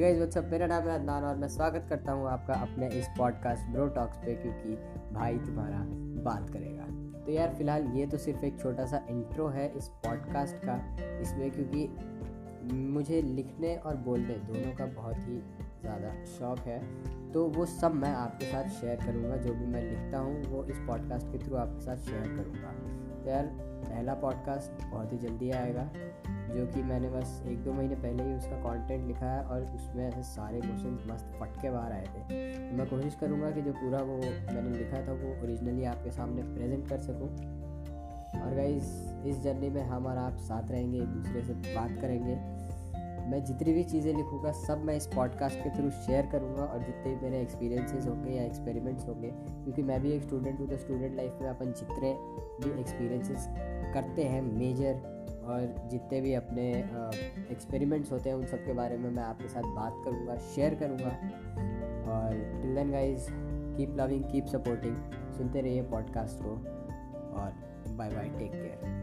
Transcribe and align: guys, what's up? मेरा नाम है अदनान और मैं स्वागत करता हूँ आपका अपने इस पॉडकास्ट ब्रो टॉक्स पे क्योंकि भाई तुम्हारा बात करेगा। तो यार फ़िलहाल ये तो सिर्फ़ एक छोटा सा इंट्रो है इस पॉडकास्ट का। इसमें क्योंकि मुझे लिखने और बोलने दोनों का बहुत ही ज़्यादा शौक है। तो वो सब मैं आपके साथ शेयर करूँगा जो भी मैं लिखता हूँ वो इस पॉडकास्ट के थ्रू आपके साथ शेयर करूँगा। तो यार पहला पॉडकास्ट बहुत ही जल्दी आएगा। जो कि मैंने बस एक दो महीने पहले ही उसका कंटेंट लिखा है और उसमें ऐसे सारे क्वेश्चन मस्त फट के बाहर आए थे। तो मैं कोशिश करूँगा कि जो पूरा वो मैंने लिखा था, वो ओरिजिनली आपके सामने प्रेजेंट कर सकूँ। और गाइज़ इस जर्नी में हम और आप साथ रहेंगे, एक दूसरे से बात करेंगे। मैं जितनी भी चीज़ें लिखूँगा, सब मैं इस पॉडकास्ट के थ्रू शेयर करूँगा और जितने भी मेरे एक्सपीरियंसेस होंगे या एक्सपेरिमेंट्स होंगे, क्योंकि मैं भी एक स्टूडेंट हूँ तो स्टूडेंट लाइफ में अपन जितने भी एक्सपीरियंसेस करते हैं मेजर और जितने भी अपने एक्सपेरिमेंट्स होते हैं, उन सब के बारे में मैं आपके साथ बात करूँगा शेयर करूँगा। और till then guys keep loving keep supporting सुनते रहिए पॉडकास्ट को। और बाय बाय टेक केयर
guys, 0.00 0.18
what's 0.20 0.36
up? 0.36 0.44
मेरा 0.44 0.66
नाम 0.66 0.82
है 0.82 0.94
अदनान 0.94 1.24
और 1.24 1.36
मैं 1.36 1.48
स्वागत 1.48 1.86
करता 1.88 2.12
हूँ 2.12 2.28
आपका 2.28 2.54
अपने 2.54 2.88
इस 2.88 3.08
पॉडकास्ट 3.18 3.68
ब्रो 3.68 3.86
टॉक्स 3.86 4.16
पे 4.16 4.34
क्योंकि 4.34 4.74
भाई 5.14 5.38
तुम्हारा 5.38 5.78
बात 6.22 6.50
करेगा। 6.50 6.84
तो 7.24 7.32
यार 7.32 7.54
फ़िलहाल 7.54 7.86
ये 7.86 8.06
तो 8.06 8.18
सिर्फ़ 8.18 8.44
एक 8.44 8.60
छोटा 8.60 8.86
सा 8.86 9.06
इंट्रो 9.10 9.48
है 9.48 9.72
इस 9.76 9.88
पॉडकास्ट 9.88 10.56
का। 10.56 10.96
इसमें 11.20 11.50
क्योंकि 11.50 11.88
मुझे 12.74 13.22
लिखने 13.22 13.76
और 13.76 13.96
बोलने 13.96 14.34
दोनों 14.34 14.76
का 14.76 14.86
बहुत 14.86 15.16
ही 15.16 15.38
ज़्यादा 15.80 16.24
शौक 16.24 16.58
है। 16.58 16.80
तो 17.32 17.46
वो 17.48 17.66
सब 17.66 17.94
मैं 17.94 18.14
आपके 18.14 18.46
साथ 18.46 18.68
शेयर 18.68 18.96
करूँगा 18.96 19.36
जो 19.36 19.54
भी 19.54 19.66
मैं 19.66 19.82
लिखता 19.82 20.18
हूँ 20.18 20.42
वो 20.44 20.64
इस 20.64 20.78
पॉडकास्ट 20.78 21.26
के 21.26 21.38
थ्रू 21.38 21.56
आपके 21.56 21.80
साथ 21.80 21.96
शेयर 21.96 22.22
करूँगा। 22.22 22.72
तो 23.24 23.30
यार 23.30 23.46
पहला 23.62 24.14
पॉडकास्ट 24.14 24.84
बहुत 24.90 25.12
ही 25.12 25.18
जल्दी 25.18 25.50
आएगा। 25.50 25.90
जो 26.46 26.66
कि 26.66 26.82
मैंने 26.82 27.08
बस 27.10 27.42
एक 27.46 27.62
दो 27.64 27.72
महीने 27.72 27.94
पहले 27.96 28.24
ही 28.24 28.34
उसका 28.34 28.56
कंटेंट 28.62 29.06
लिखा 29.06 29.26
है 29.26 29.42
और 29.44 29.62
उसमें 29.74 30.06
ऐसे 30.08 30.22
सारे 30.24 30.60
क्वेश्चन 30.60 30.98
मस्त 31.10 31.32
फट 31.40 31.60
के 31.62 31.70
बाहर 31.70 31.92
आए 31.92 32.06
थे। 32.06 32.20
तो 32.60 32.76
मैं 32.76 32.86
कोशिश 32.86 33.14
करूँगा 33.14 33.50
कि 33.50 33.62
जो 33.62 33.72
पूरा 33.72 34.00
वो 34.00 34.16
मैंने 34.16 34.76
लिखा 34.78 35.06
था, 35.06 35.12
वो 35.14 35.32
ओरिजिनली 35.42 35.84
आपके 35.84 36.10
सामने 36.10 36.42
प्रेजेंट 36.54 36.88
कर 36.88 36.98
सकूँ। 37.00 37.28
और 38.36 38.54
गाइज़ 38.54 39.28
इस 39.28 39.42
जर्नी 39.42 39.68
में 39.70 39.82
हम 39.82 40.06
और 40.06 40.16
आप 40.18 40.36
साथ 40.38 40.70
रहेंगे, 40.70 40.98
एक 40.98 41.08
दूसरे 41.08 41.42
से 41.42 41.52
बात 41.74 42.00
करेंगे। 42.00 42.38
मैं 43.30 43.42
जितनी 43.44 43.72
भी 43.72 43.82
चीज़ें 43.84 44.12
लिखूँगा, 44.14 44.50
सब 44.52 44.82
मैं 44.84 44.96
इस 44.96 45.06
पॉडकास्ट 45.06 45.58
के 45.58 45.70
थ्रू 45.70 45.90
शेयर 45.90 46.26
करूँगा 46.26 46.64
और 46.64 46.78
जितने 46.78 47.14
भी 47.14 47.20
मेरे 47.22 47.40
एक्सपीरियंसेस 47.42 48.06
होंगे 48.06 48.30
या 48.30 48.42
एक्सपेरिमेंट्स 48.44 49.08
होंगे, 49.08 49.30
क्योंकि 49.64 49.82
मैं 49.82 50.00
भी 50.02 50.12
एक 50.12 50.22
स्टूडेंट 50.22 50.60
हूँ 50.60 50.68
तो 50.68 50.76
स्टूडेंट 50.76 51.16
लाइफ 51.16 51.38
में 51.42 51.48
अपन 51.48 51.72
जितने 51.72 52.12
भी 52.60 52.80
एक्सपीरियंसेस 52.80 53.48
करते 53.94 54.24
हैं 54.24 54.42
मेजर 54.42 55.00
और 55.46 55.88
जितने 55.90 56.20
भी 56.20 56.34
अपने 56.34 56.68
एक्सपेरिमेंट्स 57.50 58.12
होते 58.12 58.28
हैं, 58.28 58.36
उन 58.36 58.46
सब 58.46 58.64
के 58.64 58.72
बारे 58.72 58.96
में 58.96 59.10
मैं 59.10 59.22
आपके 59.22 59.48
साथ 59.48 59.62
बात 59.62 59.92
करूँगा 60.04 60.36
शेयर 60.36 60.74
करूँगा। 60.74 61.10
और 62.12 62.60
till 62.62 62.74
then 62.74 62.90
guys 62.90 63.28
keep 63.76 63.96
loving 64.00 64.24
keep 64.24 64.46
supporting 64.46 64.96
सुनते 65.32 65.60
रहिए 65.60 65.82
पॉडकास्ट 65.82 66.42
को। 66.42 66.50
और 67.40 67.52
बाय 67.88 68.10
बाय 68.10 68.28
टेक 68.28 68.52
केयर 68.52 68.95